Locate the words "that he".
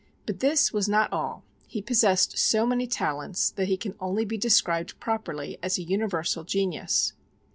3.51-3.77